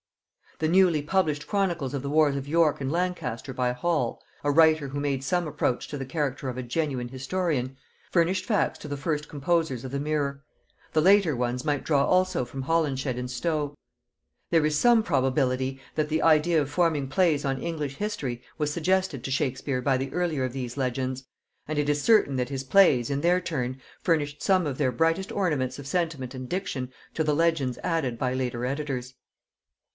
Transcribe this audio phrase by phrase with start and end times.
[0.57, 4.87] The newly published chronicles of the wars of York and Lancaster by Hall, a writer
[4.89, 7.77] who made some approach to the character of a genuine historian,
[8.11, 10.43] furnished facts to the first composers of the Mirror;
[10.93, 13.75] the later ones might draw also from Holinshed and Stow.
[14.51, 19.23] There is some probability that the idea of forming plays on English history was suggested
[19.23, 21.25] to Shakespeare by the earlier of these legends;
[21.67, 25.31] and it is certain that his plays, in their turn, furnished some of their brightest
[25.31, 29.15] ornaments of sentiment and diction to the legends added by later editors.